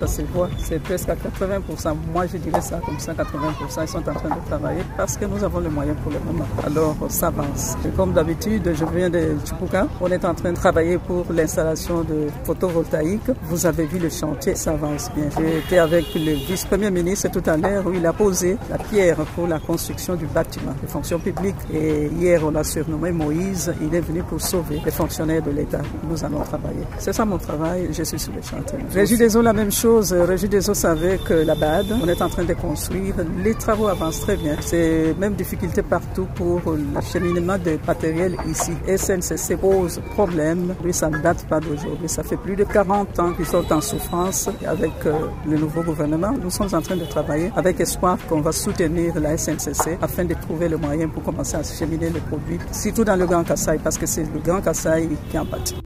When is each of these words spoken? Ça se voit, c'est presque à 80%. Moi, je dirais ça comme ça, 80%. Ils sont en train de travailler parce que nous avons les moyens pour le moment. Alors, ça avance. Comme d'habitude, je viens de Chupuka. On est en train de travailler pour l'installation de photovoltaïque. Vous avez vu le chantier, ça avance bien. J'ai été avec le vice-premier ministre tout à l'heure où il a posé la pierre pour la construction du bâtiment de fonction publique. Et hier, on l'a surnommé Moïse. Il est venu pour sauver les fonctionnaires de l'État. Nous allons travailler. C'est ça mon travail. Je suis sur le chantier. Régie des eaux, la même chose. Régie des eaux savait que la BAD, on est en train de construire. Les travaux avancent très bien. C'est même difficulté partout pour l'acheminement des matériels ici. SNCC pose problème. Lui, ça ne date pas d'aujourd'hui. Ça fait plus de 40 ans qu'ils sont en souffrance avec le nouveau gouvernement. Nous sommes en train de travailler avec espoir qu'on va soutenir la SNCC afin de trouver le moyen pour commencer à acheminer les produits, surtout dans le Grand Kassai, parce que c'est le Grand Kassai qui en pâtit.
Ça 0.00 0.06
se 0.08 0.22
voit, 0.22 0.48
c'est 0.58 0.82
presque 0.82 1.08
à 1.08 1.14
80%. 1.14 1.94
Moi, 2.12 2.26
je 2.26 2.36
dirais 2.38 2.60
ça 2.60 2.80
comme 2.84 2.98
ça, 2.98 3.12
80%. 3.12 3.82
Ils 3.82 3.88
sont 3.88 3.98
en 3.98 4.02
train 4.02 4.28
de 4.28 4.46
travailler 4.46 4.82
parce 4.96 5.16
que 5.16 5.24
nous 5.24 5.42
avons 5.42 5.60
les 5.60 5.68
moyens 5.68 5.96
pour 6.02 6.12
le 6.12 6.18
moment. 6.18 6.46
Alors, 6.66 6.96
ça 7.08 7.28
avance. 7.28 7.76
Comme 7.96 8.12
d'habitude, 8.12 8.70
je 8.74 8.84
viens 8.94 9.08
de 9.08 9.36
Chupuka. 9.44 9.86
On 10.00 10.08
est 10.08 10.24
en 10.24 10.34
train 10.34 10.50
de 10.50 10.56
travailler 10.56 10.98
pour 10.98 11.24
l'installation 11.32 12.02
de 12.02 12.26
photovoltaïque. 12.44 13.30
Vous 13.44 13.66
avez 13.66 13.86
vu 13.86 13.98
le 13.98 14.10
chantier, 14.10 14.56
ça 14.56 14.72
avance 14.72 15.10
bien. 15.14 15.26
J'ai 15.38 15.58
été 15.58 15.78
avec 15.78 16.12
le 16.14 16.32
vice-premier 16.32 16.90
ministre 16.90 17.30
tout 17.30 17.48
à 17.48 17.56
l'heure 17.56 17.86
où 17.86 17.92
il 17.92 18.04
a 18.04 18.12
posé 18.12 18.56
la 18.68 18.78
pierre 18.78 19.16
pour 19.36 19.46
la 19.46 19.60
construction 19.60 20.16
du 20.16 20.26
bâtiment 20.26 20.74
de 20.82 20.88
fonction 20.88 21.20
publique. 21.20 21.56
Et 21.72 22.08
hier, 22.08 22.40
on 22.44 22.50
l'a 22.50 22.64
surnommé 22.64 23.12
Moïse. 23.12 23.72
Il 23.80 23.94
est 23.94 24.00
venu 24.00 24.22
pour 24.24 24.40
sauver 24.40 24.82
les 24.84 24.90
fonctionnaires 24.90 25.42
de 25.42 25.52
l'État. 25.52 25.82
Nous 26.10 26.24
allons 26.24 26.40
travailler. 26.40 26.82
C'est 26.98 27.12
ça 27.12 27.24
mon 27.24 27.38
travail. 27.38 27.88
Je 27.92 28.02
suis 28.02 28.18
sur 28.18 28.32
le 28.34 28.42
chantier. 28.42 28.78
Régie 28.92 29.16
des 29.16 29.36
eaux, 29.36 29.42
la 29.42 29.52
même 29.52 29.70
chose. 29.70 29.83
Régie 29.86 30.48
des 30.48 30.70
eaux 30.70 30.74
savait 30.74 31.18
que 31.18 31.34
la 31.34 31.54
BAD, 31.54 31.86
on 32.02 32.08
est 32.08 32.22
en 32.22 32.30
train 32.30 32.44
de 32.44 32.54
construire. 32.54 33.16
Les 33.42 33.54
travaux 33.54 33.88
avancent 33.88 34.20
très 34.20 34.36
bien. 34.36 34.56
C'est 34.60 35.14
même 35.18 35.34
difficulté 35.34 35.82
partout 35.82 36.26
pour 36.34 36.60
l'acheminement 36.94 37.58
des 37.58 37.78
matériels 37.86 38.34
ici. 38.48 38.72
SNCC 38.86 39.58
pose 39.58 40.00
problème. 40.14 40.74
Lui, 40.82 40.94
ça 40.94 41.10
ne 41.10 41.18
date 41.18 41.46
pas 41.48 41.60
d'aujourd'hui. 41.60 42.08
Ça 42.08 42.22
fait 42.22 42.38
plus 42.38 42.56
de 42.56 42.64
40 42.64 43.18
ans 43.18 43.32
qu'ils 43.34 43.44
sont 43.44 43.70
en 43.70 43.82
souffrance 43.82 44.48
avec 44.66 44.92
le 45.46 45.58
nouveau 45.58 45.82
gouvernement. 45.82 46.32
Nous 46.42 46.50
sommes 46.50 46.72
en 46.72 46.80
train 46.80 46.96
de 46.96 47.04
travailler 47.04 47.52
avec 47.54 47.78
espoir 47.78 48.16
qu'on 48.26 48.40
va 48.40 48.52
soutenir 48.52 49.20
la 49.20 49.36
SNCC 49.36 49.98
afin 50.00 50.24
de 50.24 50.34
trouver 50.34 50.70
le 50.70 50.78
moyen 50.78 51.08
pour 51.08 51.22
commencer 51.22 51.56
à 51.56 51.60
acheminer 51.60 52.08
les 52.08 52.20
produits, 52.20 52.58
surtout 52.72 53.04
dans 53.04 53.16
le 53.16 53.26
Grand 53.26 53.44
Kassai, 53.44 53.78
parce 53.84 53.98
que 53.98 54.06
c'est 54.06 54.22
le 54.22 54.40
Grand 54.40 54.62
Kassai 54.62 55.10
qui 55.30 55.38
en 55.38 55.44
pâtit. 55.44 55.76